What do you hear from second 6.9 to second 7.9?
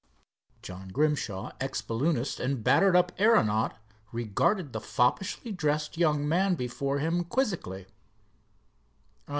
him quizzically.